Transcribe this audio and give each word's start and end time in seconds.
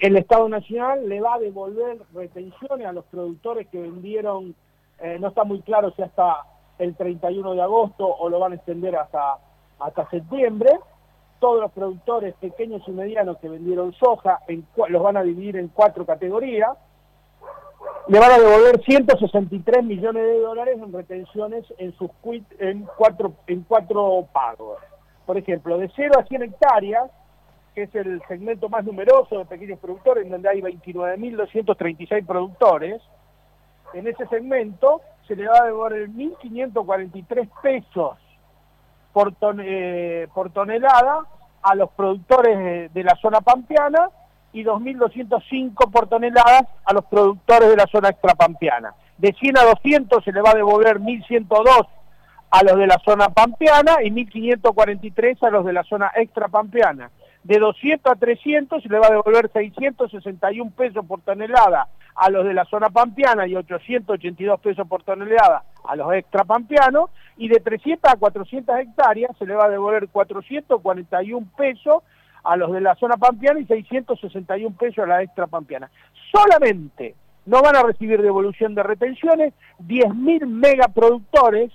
el 0.00 0.16
Estado 0.16 0.48
Nacional 0.48 1.08
le 1.08 1.20
va 1.20 1.34
a 1.34 1.38
devolver 1.38 1.98
retenciones 2.14 2.86
a 2.86 2.92
los 2.92 3.04
productores 3.06 3.68
que 3.68 3.80
vendieron, 3.80 4.54
eh, 4.98 5.18
no 5.20 5.28
está 5.28 5.44
muy 5.44 5.60
claro 5.60 5.92
si 5.94 6.02
hasta 6.02 6.44
el 6.78 6.96
31 6.96 7.54
de 7.54 7.62
agosto 7.62 8.06
o 8.06 8.28
lo 8.30 8.38
van 8.38 8.52
a 8.52 8.54
extender 8.54 8.96
hasta, 8.96 9.36
hasta 9.78 10.08
septiembre. 10.08 10.70
Todos 11.38 11.60
los 11.60 11.72
productores 11.72 12.34
pequeños 12.36 12.82
y 12.86 12.92
medianos 12.92 13.38
que 13.38 13.48
vendieron 13.48 13.92
soja 13.94 14.40
los 14.88 15.02
van 15.02 15.18
a 15.18 15.22
dividir 15.22 15.56
en 15.56 15.68
cuatro 15.68 16.06
categorías. 16.06 16.76
Le 18.08 18.18
van 18.18 18.32
a 18.32 18.38
devolver 18.38 18.82
163 18.82 19.84
millones 19.84 20.22
de 20.22 20.40
dólares 20.40 20.78
en 20.82 20.92
retenciones 20.92 21.64
en 21.78 21.92
sus 21.96 22.10
en 22.58 22.86
cuatro, 22.96 23.34
en 23.46 23.62
cuatro 23.62 24.26
pagos. 24.32 24.78
Por 25.26 25.36
ejemplo, 25.36 25.78
de 25.78 25.90
0 25.94 26.14
a 26.18 26.24
100 26.24 26.42
hectáreas, 26.42 27.10
que 27.74 27.82
es 27.84 27.94
el 27.94 28.20
segmento 28.28 28.68
más 28.68 28.84
numeroso 28.84 29.38
de 29.38 29.44
pequeños 29.44 29.78
productores, 29.78 30.24
en 30.24 30.30
donde 30.30 30.48
hay 30.48 30.60
29.236 30.60 32.26
productores, 32.26 33.00
en 33.94 34.06
ese 34.06 34.26
segmento 34.26 35.00
se 35.26 35.36
le 35.36 35.46
va 35.46 35.58
a 35.62 35.66
devolver 35.66 36.08
1.543 36.08 37.48
pesos 37.62 38.16
por, 39.12 39.34
eh, 39.60 40.28
por 40.34 40.50
tonelada 40.50 41.20
a 41.62 41.74
los 41.74 41.90
productores 41.90 42.92
de, 42.92 43.04
la 43.04 43.14
zona 43.16 43.40
pampeana 43.40 44.10
y 44.52 44.64
2.205 44.64 45.90
por 45.90 46.08
toneladas 46.08 46.64
a 46.84 46.92
los 46.92 47.04
productores 47.04 47.68
de 47.68 47.76
la 47.76 47.86
zona 47.86 48.08
extrapampeana. 48.08 48.94
De 49.18 49.32
100 49.32 49.58
a 49.58 49.64
200 49.64 50.24
se 50.24 50.32
le 50.32 50.40
va 50.40 50.50
a 50.50 50.54
devolver 50.54 50.98
1.102 50.98 51.86
a 52.50 52.64
los 52.64 52.76
de 52.76 52.86
la 52.86 52.98
zona 53.04 53.28
pampeana 53.28 54.02
y 54.02 54.10
1.543 54.10 55.42
a 55.42 55.50
los 55.50 55.64
de 55.64 55.72
la 55.72 55.84
zona 55.84 56.10
extrapampeana 56.16 57.10
de 57.42 57.58
200 57.58 58.12
a 58.12 58.16
300 58.16 58.82
se 58.82 58.88
le 58.88 58.98
va 58.98 59.06
a 59.06 59.10
devolver 59.10 59.50
661 59.52 60.70
pesos 60.76 61.04
por 61.06 61.20
tonelada 61.22 61.88
a 62.14 62.28
los 62.28 62.44
de 62.44 62.52
la 62.52 62.64
zona 62.66 62.90
pampeana 62.90 63.46
y 63.46 63.56
882 63.56 64.60
pesos 64.60 64.86
por 64.86 65.02
tonelada 65.02 65.64
a 65.88 65.96
los 65.96 66.12
extrapampeanos 66.12 67.10
y 67.38 67.48
de 67.48 67.60
300 67.60 68.12
a 68.12 68.16
400 68.16 68.78
hectáreas 68.78 69.36
se 69.38 69.46
le 69.46 69.54
va 69.54 69.64
a 69.64 69.70
devolver 69.70 70.08
441 70.08 71.46
pesos 71.56 72.02
a 72.44 72.56
los 72.56 72.72
de 72.72 72.80
la 72.80 72.94
zona 72.96 73.16
pampeana 73.16 73.60
y 73.60 73.66
661 73.66 74.76
pesos 74.76 75.04
a 75.04 75.06
la 75.06 75.22
extrapampeana. 75.22 75.90
Solamente 76.30 77.14
no 77.46 77.62
van 77.62 77.76
a 77.76 77.82
recibir 77.82 78.20
devolución 78.20 78.74
de 78.74 78.82
retenciones 78.82 79.54
10.000 79.86 80.46
megaproductores 80.46 81.72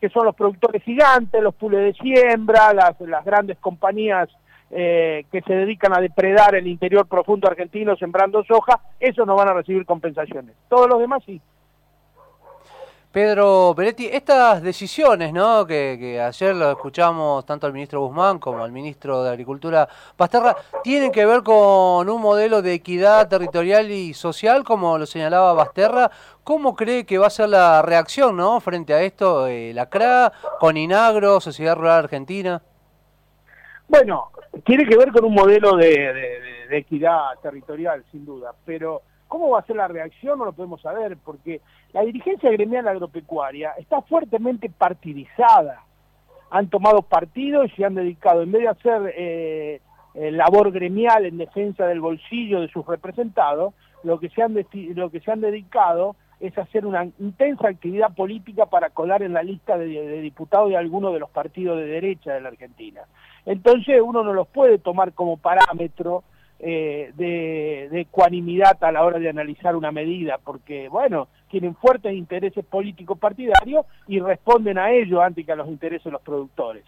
que 0.00 0.08
son 0.08 0.24
los 0.24 0.34
productores 0.34 0.82
gigantes, 0.82 1.40
los 1.40 1.54
pules 1.54 1.80
de 1.80 1.92
siembra, 2.02 2.74
las, 2.74 3.00
las 3.02 3.24
grandes 3.24 3.56
compañías 3.58 4.28
eh, 4.74 5.26
que 5.30 5.42
se 5.42 5.52
dedican 5.52 5.94
a 5.94 6.00
depredar 6.00 6.54
el 6.54 6.66
interior 6.66 7.06
profundo 7.06 7.46
argentino 7.46 7.94
sembrando 7.96 8.42
soja, 8.42 8.80
esos 8.98 9.26
no 9.26 9.36
van 9.36 9.48
a 9.48 9.52
recibir 9.52 9.84
compensaciones. 9.84 10.56
Todos 10.68 10.88
los 10.88 10.98
demás 10.98 11.22
sí. 11.26 11.40
Pedro 13.12 13.74
Peretti, 13.76 14.06
estas 14.06 14.62
decisiones, 14.62 15.34
¿no? 15.34 15.66
Que, 15.66 16.18
ayer 16.18 16.56
lo 16.56 16.70
escuchamos 16.70 17.44
tanto 17.44 17.66
al 17.66 17.74
ministro 17.74 18.00
Guzmán 18.00 18.38
como 18.38 18.64
al 18.64 18.72
ministro 18.72 19.22
de 19.22 19.28
Agricultura 19.28 19.86
Pasterra, 20.16 20.56
tienen 20.82 21.12
que 21.12 21.26
ver 21.26 21.42
con 21.42 22.08
un 22.08 22.22
modelo 22.22 22.62
de 22.62 22.72
equidad 22.72 23.28
territorial 23.28 23.90
y 23.90 24.14
social, 24.14 24.64
como 24.64 24.96
lo 24.96 25.04
señalaba 25.04 25.52
Basterra. 25.52 26.10
¿Cómo 26.42 26.74
cree 26.74 27.04
que 27.04 27.18
va 27.18 27.26
a 27.26 27.30
ser 27.30 27.50
la 27.50 27.82
reacción, 27.82 28.38
¿no? 28.38 28.58
Frente 28.60 28.94
a 28.94 29.02
esto, 29.02 29.46
eh, 29.46 29.72
la 29.74 29.90
CRA, 29.90 30.32
con 30.58 30.78
Inagro, 30.78 31.38
Sociedad 31.42 31.76
Rural 31.76 32.04
Argentina. 32.04 32.62
Bueno, 33.88 34.30
tiene 34.64 34.84
que 34.86 34.96
ver 34.96 35.12
con 35.12 35.24
un 35.24 35.34
modelo 35.34 35.76
de, 35.76 36.68
equidad 36.70 37.38
territorial, 37.42 38.02
sin 38.10 38.24
duda, 38.24 38.54
pero 38.64 39.02
¿cómo 39.28 39.50
va 39.50 39.58
a 39.58 39.66
ser 39.66 39.76
la 39.76 39.88
reacción? 39.88 40.38
No 40.38 40.46
lo 40.46 40.52
podemos 40.52 40.80
saber, 40.80 41.18
porque 41.22 41.60
la 41.92 42.02
dirigencia 42.02 42.50
gremial 42.50 42.88
agropecuaria 42.88 43.72
está 43.78 44.00
fuertemente 44.02 44.70
partidizada. 44.70 45.82
Han 46.50 46.68
tomado 46.68 47.02
partidos 47.02 47.66
y 47.66 47.76
se 47.76 47.84
han 47.84 47.94
dedicado, 47.94 48.42
en 48.42 48.52
vez 48.52 48.62
de 48.62 48.68
hacer 48.68 49.14
eh, 49.16 49.80
eh, 50.14 50.30
labor 50.30 50.70
gremial 50.72 51.26
en 51.26 51.38
defensa 51.38 51.86
del 51.86 52.00
bolsillo 52.00 52.60
de 52.60 52.68
sus 52.68 52.86
representados, 52.86 53.74
lo 54.02 54.18
que 54.18 54.30
se 54.30 54.42
han, 54.42 54.54
lo 54.94 55.10
que 55.10 55.20
se 55.20 55.30
han 55.30 55.40
dedicado 55.40 56.16
es 56.42 56.58
hacer 56.58 56.84
una 56.84 57.04
intensa 57.04 57.68
actividad 57.68 58.12
política 58.14 58.66
para 58.66 58.90
colar 58.90 59.22
en 59.22 59.32
la 59.32 59.44
lista 59.44 59.78
de, 59.78 60.20
diputados 60.20 60.70
de 60.70 60.76
algunos 60.76 61.14
de 61.14 61.20
los 61.20 61.30
partidos 61.30 61.78
de 61.78 61.86
derecha 61.86 62.34
de 62.34 62.40
la 62.40 62.48
Argentina. 62.48 63.02
Entonces 63.46 64.00
uno 64.04 64.24
no 64.24 64.32
los 64.32 64.48
puede 64.48 64.78
tomar 64.78 65.12
como 65.12 65.36
parámetro 65.36 66.24
eh, 66.64 67.10
de, 67.16 67.88
de 67.90 68.00
ecuanimidad 68.02 68.82
a 68.84 68.92
la 68.92 69.02
hora 69.02 69.18
de 69.18 69.28
analizar 69.28 69.74
una 69.74 69.90
medida, 69.90 70.38
porque, 70.38 70.88
bueno, 70.88 71.26
tienen 71.50 71.74
fuertes 71.74 72.14
intereses 72.14 72.64
políticos 72.64 73.18
partidarios 73.18 73.84
y 74.06 74.20
responden 74.20 74.78
a 74.78 74.90
ello 74.90 75.20
antes 75.20 75.44
que 75.44 75.52
a 75.52 75.56
los 75.56 75.68
intereses 75.68 76.04
de 76.04 76.12
los 76.12 76.22
productores. 76.22 76.84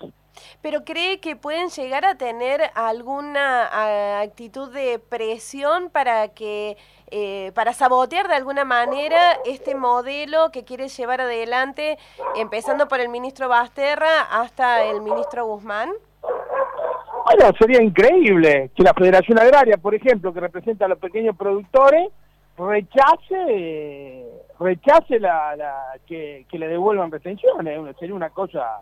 ¿Pero 0.62 0.84
cree 0.84 1.18
que 1.18 1.36
pueden 1.36 1.68
llegar 1.68 2.04
a 2.04 2.16
tener 2.16 2.62
alguna 2.74 4.20
actitud 4.20 4.72
de 4.72 4.98
presión 4.98 5.90
para 5.90 6.28
que 6.28 6.76
eh, 7.10 7.52
para 7.54 7.72
sabotear 7.72 8.26
de 8.28 8.34
alguna 8.34 8.64
manera 8.64 9.38
este 9.44 9.74
modelo 9.74 10.50
que 10.50 10.64
quiere 10.64 10.88
llevar 10.88 11.20
adelante, 11.20 11.98
empezando 12.36 12.88
por 12.88 13.00
el 13.00 13.08
ministro 13.08 13.48
Basterra 13.48 14.22
hasta 14.22 14.84
el 14.84 15.02
ministro 15.02 15.46
Guzmán? 15.46 15.90
Bueno, 17.24 17.52
sería 17.58 17.82
increíble 17.82 18.70
que 18.76 18.82
la 18.82 18.92
Federación 18.92 19.38
Agraria, 19.38 19.78
por 19.78 19.94
ejemplo, 19.94 20.32
que 20.32 20.40
representa 20.40 20.84
a 20.84 20.88
los 20.88 20.98
pequeños 20.98 21.36
productores, 21.36 22.10
rechace 22.58 24.24
rechace 24.60 25.18
la, 25.18 25.56
que, 26.06 26.46
le 26.52 26.68
devuelvan 26.68 27.10
retenciones, 27.10 27.96
sería 27.98 28.14
una 28.14 28.30
cosa 28.30 28.78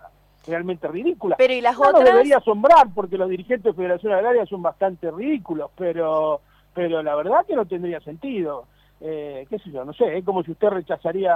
realmente 0.47 0.87
ridícula. 0.89 1.37
Pero 1.39 1.55
y 1.55 1.61
las 1.61 1.79
no 1.79 1.89
otras... 1.89 2.03
Nos 2.03 2.13
debería 2.13 2.37
asombrar 2.39 2.89
porque 2.95 3.17
los 3.17 3.29
dirigentes 3.29 3.65
de 3.65 3.73
Federación 3.75 4.13
Agraria 4.13 4.45
son 4.47 4.61
bastante 4.63 5.11
ridículos, 5.11 5.71
pero 5.77 6.41
pero 6.75 7.03
la 7.03 7.15
verdad 7.15 7.45
que 7.47 7.55
no 7.55 7.67
tendría 7.67 8.01
sentido. 8.01 8.65
Eh, 9.01 9.47
qué 9.51 9.59
sé 9.59 9.71
yo, 9.71 9.85
no 9.85 9.93
sé, 9.93 10.19
es 10.19 10.25
como 10.25 10.43
si 10.43 10.53
usted 10.53 10.69
rechazaría 10.69 11.35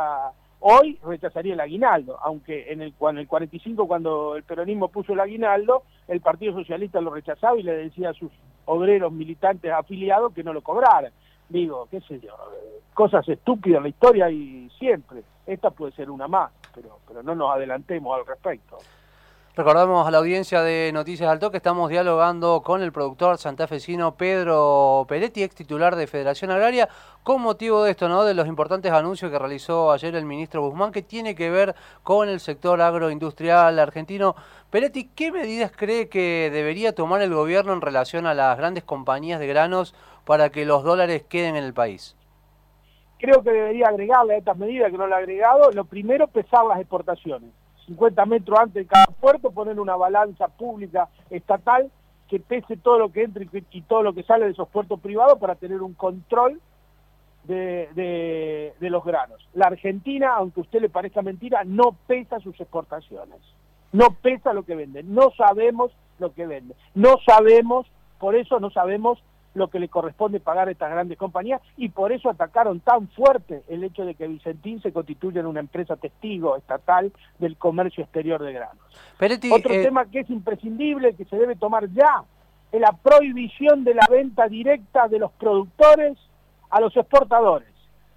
hoy 0.60 0.98
rechazaría 1.04 1.54
el 1.54 1.60
aguinaldo, 1.60 2.18
aunque 2.22 2.72
en 2.72 2.82
el, 2.82 2.94
el 2.98 3.28
45 3.28 3.86
cuando 3.86 4.36
el 4.36 4.42
peronismo 4.42 4.88
puso 4.88 5.12
el 5.12 5.20
aguinaldo, 5.20 5.82
el 6.08 6.20
Partido 6.20 6.54
Socialista 6.54 7.00
lo 7.00 7.14
rechazaba 7.14 7.58
y 7.58 7.62
le 7.62 7.76
decía 7.76 8.10
a 8.10 8.14
sus 8.14 8.30
obreros 8.64 9.12
militantes 9.12 9.72
afiliados 9.72 10.32
que 10.32 10.42
no 10.42 10.52
lo 10.52 10.62
cobraran 10.62 11.12
digo, 11.48 11.86
qué 11.90 12.00
sé 12.02 12.20
yo, 12.20 12.34
cosas 12.94 13.28
estúpidas 13.28 13.78
en 13.78 13.82
la 13.84 13.88
historia 13.88 14.30
y 14.30 14.70
siempre. 14.78 15.22
Esta 15.46 15.70
puede 15.70 15.92
ser 15.92 16.10
una 16.10 16.26
más, 16.26 16.50
pero, 16.74 16.98
pero 17.06 17.22
no 17.22 17.34
nos 17.34 17.54
adelantemos 17.54 18.18
al 18.18 18.26
respecto. 18.26 18.78
Recordamos 19.56 20.06
a 20.06 20.10
la 20.10 20.18
audiencia 20.18 20.60
de 20.60 20.90
Noticias 20.92 21.30
Alto 21.30 21.50
que 21.50 21.56
estamos 21.56 21.88
dialogando 21.88 22.60
con 22.62 22.82
el 22.82 22.92
productor 22.92 23.38
santafesino 23.38 24.14
Pedro 24.14 25.06
Peretti, 25.08 25.42
ex 25.42 25.54
titular 25.54 25.96
de 25.96 26.06
Federación 26.06 26.50
Agraria, 26.50 26.90
con 27.22 27.40
motivo 27.40 27.82
de 27.82 27.92
esto, 27.92 28.06
¿no? 28.06 28.24
De 28.24 28.34
los 28.34 28.48
importantes 28.48 28.92
anuncios 28.92 29.30
que 29.30 29.38
realizó 29.38 29.92
ayer 29.92 30.14
el 30.14 30.26
ministro 30.26 30.60
Guzmán, 30.60 30.92
que 30.92 31.00
tiene 31.00 31.34
que 31.34 31.48
ver 31.48 31.74
con 32.02 32.28
el 32.28 32.40
sector 32.40 32.82
agroindustrial 32.82 33.78
argentino. 33.78 34.36
Peretti, 34.68 35.08
¿qué 35.16 35.32
medidas 35.32 35.72
cree 35.74 36.10
que 36.10 36.50
debería 36.52 36.94
tomar 36.94 37.22
el 37.22 37.32
gobierno 37.32 37.72
en 37.72 37.80
relación 37.80 38.26
a 38.26 38.34
las 38.34 38.58
grandes 38.58 38.84
compañías 38.84 39.40
de 39.40 39.46
granos 39.46 39.94
para 40.26 40.50
que 40.50 40.66
los 40.66 40.84
dólares 40.84 41.24
queden 41.30 41.56
en 41.56 41.64
el 41.64 41.72
país? 41.72 42.14
Creo 43.18 43.42
que 43.42 43.52
debería 43.52 43.86
agregarle 43.88 44.34
a 44.34 44.36
estas 44.36 44.58
medidas 44.58 44.90
que 44.92 44.98
no 44.98 45.06
le 45.06 45.14
ha 45.14 45.18
agregado. 45.18 45.72
Lo 45.72 45.86
primero, 45.86 46.26
pesar 46.26 46.66
las 46.66 46.78
exportaciones 46.78 47.50
50 47.86 48.26
metros 48.26 48.58
antes 48.58 48.74
de 48.74 48.86
cada 48.86 49.05
puerto, 49.20 49.50
poner 49.50 49.80
una 49.80 49.96
balanza 49.96 50.48
pública 50.48 51.08
estatal 51.30 51.90
que 52.28 52.40
pese 52.40 52.76
todo 52.76 52.98
lo 52.98 53.12
que 53.12 53.22
entra 53.22 53.44
y, 53.70 53.82
todo 53.82 54.02
lo 54.02 54.12
que 54.12 54.22
sale 54.24 54.46
de 54.46 54.52
esos 54.52 54.68
puertos 54.68 55.00
privados 55.00 55.38
para 55.38 55.54
tener 55.54 55.82
un 55.82 55.94
control 55.94 56.60
de, 57.44 58.74
de, 58.80 58.90
los 58.90 59.04
granos. 59.04 59.46
La 59.54 59.66
Argentina, 59.66 60.34
aunque 60.34 60.60
a 60.60 60.64
usted 60.64 60.80
le 60.80 60.88
parezca 60.88 61.22
mentira, 61.22 61.62
no 61.64 61.96
pesa 62.06 62.40
sus 62.40 62.60
exportaciones, 62.60 63.38
no 63.92 64.10
pesa 64.20 64.52
lo 64.52 64.64
que 64.64 64.74
vende, 64.74 65.02
no 65.04 65.30
sabemos 65.36 65.92
lo 66.18 66.34
que 66.34 66.46
vende, 66.46 66.74
no 66.94 67.16
sabemos, 67.24 67.86
por 68.18 68.34
eso 68.34 68.58
no 68.58 68.70
sabemos 68.70 69.22
lo 69.56 69.68
que 69.68 69.80
le 69.80 69.88
corresponde 69.88 70.38
pagar 70.38 70.68
a 70.68 70.70
estas 70.70 70.90
grandes 70.90 71.16
compañías 71.16 71.62
y 71.78 71.88
por 71.88 72.12
eso 72.12 72.28
atacaron 72.28 72.80
tan 72.80 73.08
fuerte 73.08 73.62
el 73.68 73.82
hecho 73.84 74.04
de 74.04 74.14
que 74.14 74.28
Vicentín 74.28 74.82
se 74.82 74.92
constituya 74.92 75.40
en 75.40 75.46
una 75.46 75.60
empresa 75.60 75.96
testigo 75.96 76.56
estatal 76.56 77.10
del 77.38 77.56
comercio 77.56 78.04
exterior 78.04 78.42
de 78.42 78.52
granos. 78.52 78.84
Otro 79.50 79.72
eh, 79.72 79.82
tema 79.82 80.04
que 80.04 80.20
es 80.20 80.30
imprescindible, 80.30 81.14
que 81.14 81.24
se 81.24 81.36
debe 81.36 81.56
tomar 81.56 81.88
ya, 81.90 82.22
es 82.70 82.80
la 82.80 82.92
prohibición 82.92 83.82
de 83.82 83.94
la 83.94 84.06
venta 84.10 84.46
directa 84.46 85.08
de 85.08 85.20
los 85.20 85.32
productores 85.32 86.18
a 86.68 86.80
los 86.80 86.94
exportadores 86.94 87.72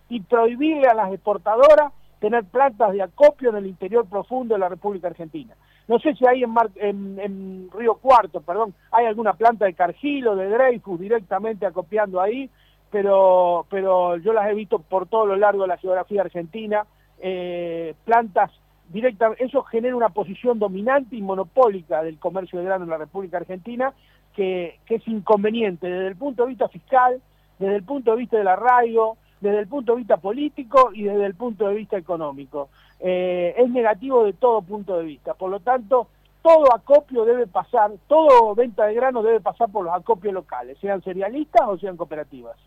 y 0.09 0.19
prohibirle 0.19 0.87
a 0.87 0.93
las 0.93 1.13
exportadoras 1.13 1.93
tener 2.19 2.43
plantas 2.43 2.91
de 2.91 3.01
acopio 3.01 3.51
en 3.51 3.55
el 3.55 3.67
interior 3.67 4.05
profundo 4.07 4.55
de 4.55 4.59
la 4.59 4.67
República 4.67 5.07
Argentina. 5.07 5.55
No 5.89 5.97
sé 5.97 6.13
si 6.13 6.23
hay 6.27 6.43
en, 6.43 7.67
Río 7.73 7.95
Cuarto, 7.95 8.41
perdón, 8.41 8.75
hay 8.91 9.07
alguna 9.07 9.33
planta 9.33 9.65
de 9.65 9.73
Cargilo, 9.73 10.35
de 10.35 10.47
Dreyfus 10.47 10.99
directamente 10.99 11.65
acopiando 11.65 12.21
ahí, 12.21 12.47
pero, 12.91 13.65
pero 13.71 14.17
yo 14.17 14.31
las 14.31 14.47
he 14.51 14.53
visto 14.53 14.77
por 14.77 15.07
todo 15.07 15.25
lo 15.25 15.35
largo 15.35 15.63
de 15.63 15.69
la 15.69 15.77
geografía 15.77 16.21
argentina, 16.21 16.85
eh, 17.17 17.95
plantas 18.05 18.51
directamente, 18.89 19.43
eso 19.43 19.63
genera 19.63 19.95
una 19.95 20.09
posición 20.09 20.59
dominante 20.59 21.15
y 21.15 21.23
monopólica 21.23 22.03
del 22.03 22.19
comercio 22.19 22.59
de 22.59 22.65
grano 22.65 22.83
en 22.83 22.91
la 22.91 22.97
República 22.97 23.37
Argentina, 23.37 23.91
que, 24.35 24.77
que 24.85 24.95
es 24.95 25.07
inconveniente 25.07 25.89
desde 25.89 26.07
el 26.09 26.15
punto 26.15 26.43
de 26.43 26.49
vista 26.49 26.69
fiscal, 26.69 27.19
desde 27.57 27.77
el 27.77 27.83
punto 27.83 28.11
de 28.11 28.17
vista 28.17 28.37
del 28.37 28.47
arraigo, 28.47 29.17
desde 29.41 29.59
el 29.59 29.67
punto 29.67 29.93
de 29.93 29.99
vista 29.99 30.17
político 30.17 30.91
y 30.93 31.03
desde 31.03 31.25
el 31.25 31.33
punto 31.33 31.67
de 31.67 31.73
vista 31.73 31.97
económico. 31.97 32.69
Eh, 32.99 33.55
es 33.57 33.69
negativo 33.69 34.25
de 34.25 34.33
todo 34.33 34.61
punto 34.61 34.97
de 34.97 35.05
vista. 35.05 35.33
Por 35.33 35.49
lo 35.49 35.59
tanto, 35.59 36.07
todo 36.41 36.73
acopio 36.73 37.25
debe 37.25 37.47
pasar, 37.47 37.91
todo 38.07 38.55
venta 38.55 38.85
de 38.85 38.93
grano 38.93 39.21
debe 39.23 39.39
pasar 39.39 39.69
por 39.69 39.85
los 39.85 39.93
acopios 39.93 40.33
locales, 40.33 40.77
sean 40.79 41.01
cerealistas 41.01 41.61
o 41.67 41.77
sean 41.77 41.97
cooperativas. 41.97 42.57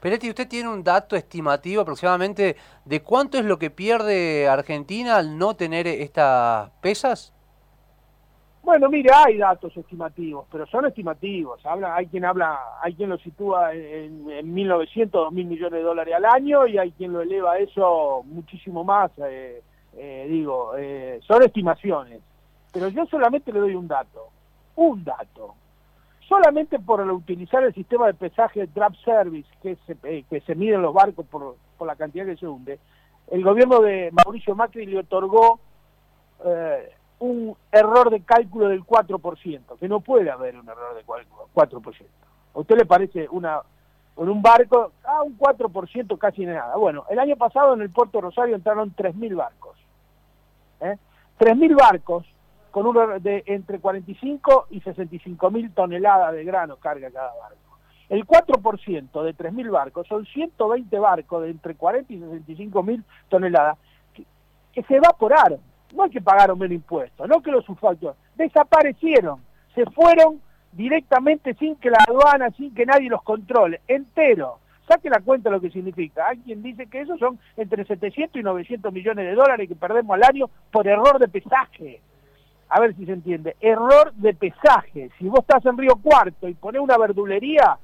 Peretti, 0.00 0.28
¿usted 0.28 0.48
tiene 0.48 0.68
un 0.68 0.82
dato 0.82 1.14
estimativo 1.14 1.82
aproximadamente 1.82 2.56
de 2.84 3.02
cuánto 3.02 3.38
es 3.38 3.44
lo 3.44 3.58
que 3.58 3.70
pierde 3.70 4.48
Argentina 4.48 5.16
al 5.16 5.38
no 5.38 5.54
tener 5.54 5.86
estas 5.86 6.70
pesas? 6.80 7.32
Bueno, 8.64 8.88
mire, 8.88 9.10
hay 9.12 9.38
datos 9.38 9.76
estimativos, 9.76 10.46
pero 10.50 10.66
son 10.66 10.86
estimativos. 10.86 11.64
Habla, 11.66 11.96
hay 11.96 12.06
quien 12.06 12.24
habla, 12.24 12.58
hay 12.80 12.94
quien 12.94 13.10
lo 13.10 13.18
sitúa 13.18 13.72
en, 13.74 14.30
en 14.30 14.54
1.900, 14.54 15.10
2.000 15.10 15.32
millones 15.32 15.72
de 15.72 15.82
dólares 15.82 16.14
al 16.14 16.24
año 16.24 16.66
y 16.66 16.78
hay 16.78 16.92
quien 16.92 17.12
lo 17.12 17.20
eleva 17.20 17.52
a 17.52 17.58
eso 17.58 18.22
muchísimo 18.24 18.84
más. 18.84 19.10
Eh, 19.18 19.62
eh, 19.96 20.26
digo, 20.28 20.72
eh, 20.76 21.20
son 21.26 21.42
estimaciones. 21.42 22.20
Pero 22.72 22.88
yo 22.88 23.06
solamente 23.06 23.52
le 23.52 23.60
doy 23.60 23.74
un 23.74 23.86
dato, 23.86 24.28
un 24.76 25.04
dato. 25.04 25.54
Solamente 26.28 26.78
por 26.78 27.00
utilizar 27.10 27.62
el 27.64 27.74
sistema 27.74 28.06
de 28.06 28.14
pesaje 28.14 28.66
Drop 28.66 28.94
Service, 29.04 29.48
que 29.62 29.76
se, 29.86 29.96
que 30.24 30.40
se 30.40 30.54
mide 30.54 30.74
en 30.74 30.82
los 30.82 30.94
barcos 30.94 31.26
por, 31.26 31.56
por 31.76 31.86
la 31.86 31.96
cantidad 31.96 32.24
que 32.24 32.36
se 32.36 32.46
hunde, 32.46 32.78
el 33.30 33.44
gobierno 33.44 33.80
de 33.80 34.10
Mauricio 34.12 34.54
Macri 34.54 34.86
le 34.86 35.00
otorgó 35.00 35.60
un 37.20 37.56
error 37.70 38.10
de 38.10 38.20
cálculo 38.22 38.68
del 38.68 38.84
4%, 38.84 39.78
que 39.78 39.88
no 39.88 40.00
puede 40.00 40.28
haber 40.30 40.58
un 40.58 40.68
error 40.68 40.96
de 40.96 41.04
4%. 41.06 42.06
¿A 42.54 42.58
usted 42.58 42.76
le 42.76 42.84
parece 42.84 43.28
una 43.30 43.60
con 44.14 44.28
un 44.28 44.42
barco, 44.42 44.92
ah, 45.04 45.22
un 45.22 45.38
4% 45.38 46.18
casi 46.18 46.44
nada? 46.44 46.76
Bueno, 46.76 47.04
el 47.08 47.18
año 47.18 47.36
pasado 47.36 47.74
en 47.74 47.82
el 47.82 47.90
puerto 47.90 48.20
Rosario 48.20 48.54
entraron 48.54 48.94
3.000 48.94 49.36
barcos. 49.36 49.76
¿eh? 50.80 50.96
3.000 51.38 51.76
barcos 51.76 52.26
con 52.70 52.86
un 52.86 53.22
de 53.22 53.42
entre 53.46 53.78
45 53.78 54.66
y 54.70 54.80
65 54.80 55.50
mil 55.50 55.72
toneladas 55.72 56.32
de 56.32 56.44
grano 56.44 56.76
carga 56.76 57.10
cada 57.10 57.32
barco. 57.34 57.78
El 58.08 58.26
4% 58.26 59.22
de 59.22 59.36
3.000 59.36 59.70
barcos 59.70 60.06
son 60.06 60.26
120 60.26 60.98
barcos 60.98 61.42
de 61.42 61.50
entre 61.50 61.74
40 61.74 62.12
y 62.12 62.18
65 62.18 62.82
mil 62.82 63.04
toneladas 63.28 63.78
que, 64.14 64.82
se 64.82 64.96
evaporaron 64.96 65.60
no 65.94 66.04
hay 66.04 66.10
que 66.10 66.22
pagar 66.22 66.54
menos 66.56 66.72
impuestos, 66.72 67.28
no 67.28 67.42
que 67.42 67.50
los 67.50 67.66
sulfatos, 67.66 68.16
desaparecieron, 68.34 69.42
se 69.74 69.84
fueron 69.90 70.40
directamente 70.72 71.54
sin 71.54 71.76
que 71.76 71.90
la 71.90 71.98
aduana, 72.08 72.50
sin 72.50 72.74
que 72.74 72.86
nadie 72.86 73.08
los 73.08 73.22
controle, 73.22 73.80
entero. 73.86 74.58
Saque 74.88 75.08
la 75.08 75.20
cuenta 75.20 75.50
lo 75.50 75.60
que 75.60 75.70
significa. 75.70 76.28
Hay 76.28 76.38
quien 76.38 76.62
dice 76.62 76.86
que 76.86 77.02
eso 77.02 77.16
son 77.18 77.38
entre 77.56 77.84
700 77.84 78.40
y 78.40 78.42
900 78.42 78.92
millones 78.92 79.26
de 79.26 79.34
dólares 79.34 79.68
que 79.68 79.76
perdemos 79.76 80.14
al 80.14 80.24
año 80.24 80.50
por 80.70 80.86
error 80.88 81.18
de 81.18 81.28
pesaje. 81.28 82.00
A 82.68 82.80
ver 82.80 82.96
si 82.96 83.06
se 83.06 83.12
entiende. 83.12 83.56
Error 83.60 84.12
de 84.14 84.34
pesaje. 84.34 85.10
Si 85.18 85.28
vos 85.28 85.40
estás 85.40 85.64
en 85.66 85.78
Río 85.78 85.96
Cuarto 86.02 86.48
y 86.48 86.54
pones 86.54 86.80
una 86.80 86.98
verdulería, 86.98 87.78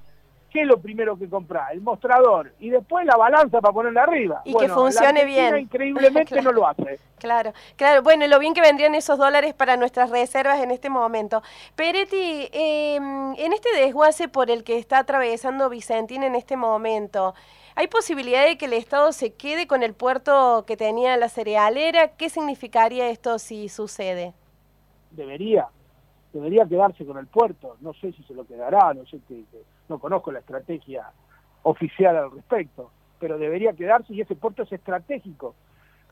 ¿qué 0.50 0.62
es 0.62 0.66
lo 0.66 0.78
primero 0.78 1.18
que 1.18 1.28
compras? 1.28 1.72
El 1.72 1.80
mostrador 1.80 2.52
y 2.58 2.70
después 2.70 3.04
la 3.06 3.16
balanza 3.16 3.60
para 3.60 3.72
ponerla 3.72 4.02
arriba. 4.02 4.42
Y 4.44 4.54
que 4.56 4.68
funcione 4.68 5.24
bien. 5.24 5.58
Increíblemente 5.58 6.40
no 6.42 6.52
lo 6.52 6.66
hace. 6.66 6.98
Claro, 7.18 7.52
claro. 7.76 8.02
Bueno, 8.02 8.26
lo 8.26 8.38
bien 8.38 8.54
que 8.54 8.60
vendrían 8.60 8.94
esos 8.94 9.18
dólares 9.18 9.54
para 9.54 9.76
nuestras 9.76 10.10
reservas 10.10 10.60
en 10.60 10.70
este 10.70 10.88
momento. 10.88 11.42
Peretti, 11.74 12.48
em, 12.52 13.34
en 13.36 13.52
este 13.52 13.74
desguace 13.76 14.28
por 14.28 14.50
el 14.50 14.64
que 14.64 14.78
está 14.78 14.98
atravesando 14.98 15.68
Vicentín 15.68 16.22
en 16.22 16.34
este 16.34 16.56
momento, 16.56 17.34
¿hay 17.74 17.88
posibilidad 17.88 18.44
de 18.44 18.56
que 18.56 18.66
el 18.66 18.72
Estado 18.72 19.12
se 19.12 19.34
quede 19.34 19.66
con 19.66 19.82
el 19.82 19.94
puerto 19.94 20.64
que 20.66 20.76
tenía 20.76 21.16
la 21.16 21.28
cerealera? 21.28 22.08
¿Qué 22.08 22.28
significaría 22.28 23.08
esto 23.08 23.38
si 23.38 23.68
sucede? 23.68 24.32
Debería, 25.10 25.68
debería 26.38 26.66
quedarse 26.66 27.04
con 27.04 27.18
el 27.18 27.26
puerto. 27.26 27.76
No 27.80 27.92
sé 27.94 28.12
si 28.12 28.22
se 28.22 28.34
lo 28.34 28.46
quedará, 28.46 28.94
no 28.94 29.04
sé 29.06 29.20
qué 29.26 29.44
no 29.88 29.98
conozco 29.98 30.30
la 30.30 30.38
estrategia 30.40 31.10
oficial 31.62 32.16
al 32.16 32.30
respecto, 32.30 32.90
pero 33.18 33.38
debería 33.38 33.72
quedarse 33.72 34.14
y 34.14 34.20
ese 34.20 34.36
puerto 34.36 34.62
es 34.62 34.72
estratégico 34.72 35.54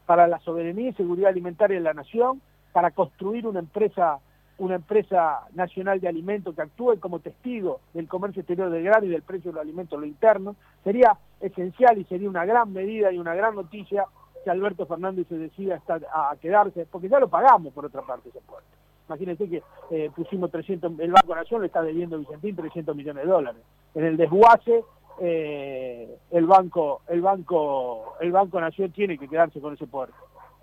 para 0.06 0.26
la 0.26 0.38
soberanía 0.40 0.90
y 0.90 0.94
seguridad 0.94 1.31
alimentaria 1.31 1.76
de 1.76 1.82
la 1.82 1.94
nación, 1.94 2.40
para 2.73 2.90
construir 2.90 3.46
una 3.46 3.61
empresa 3.61 4.19
una 4.58 4.76
empresa 4.76 5.43
nacional 5.52 6.00
de 6.00 6.08
alimentos 6.08 6.55
que 6.55 6.62
actúe 6.62 6.99
como 6.99 7.19
testigo 7.19 7.81
del 7.93 8.08
comercio 8.08 8.40
exterior 8.40 8.70
del 8.70 8.84
grano 8.84 9.05
y 9.05 9.11
del 9.11 9.20
precio 9.20 9.50
de 9.50 9.56
los 9.56 9.62
alimentos 9.62 10.00
lo 10.00 10.06
interno, 10.06 10.56
sería 10.82 11.19
esencial 11.43 11.99
y 11.99 12.05
sería 12.05 12.31
una 12.31 12.46
gran 12.46 12.72
medida 12.72 13.12
y 13.12 13.19
una 13.19 13.34
gran 13.34 13.55
noticia 13.55 14.06
que 14.43 14.50
Alberto 14.50 14.87
Fernández 14.87 15.26
se 15.29 15.37
decida 15.37 15.82
a 16.11 16.34
quedarse, 16.40 16.87
porque 16.90 17.11
ya 17.11 17.20
lo 17.20 17.29
pagamos 17.29 17.75
por 17.75 17.84
otra 17.84 18.00
parte 18.00 18.31
ese 18.31 18.40
puerto. 18.40 18.67
Imagínense 19.08 19.49
que 19.49 19.62
eh, 19.91 20.11
pusimos 20.14 20.50
300, 20.50 20.99
el 20.99 21.12
Banco 21.12 21.35
Nación 21.35 21.61
le 21.61 21.69
está 21.69 21.82
debiendo 21.82 22.17
a 22.17 22.19
Vicentín 22.19 22.56
300 22.56 22.97
millones 22.97 23.25
de 23.25 23.31
dólares. 23.31 23.62
En 23.94 24.05
el 24.05 24.17
desguace, 24.17 24.85
eh, 25.20 26.19
el 26.31 26.47
banco, 26.47 27.03
el 27.08 27.23
banco, 27.23 28.14
el 28.20 28.32
Banco 28.32 28.61
Nación 28.61 28.91
tiene 28.93 29.17
que 29.17 29.29
quedarse 29.29 29.61
con 29.61 29.75
ese 29.75 29.87
puerto. 29.87 30.14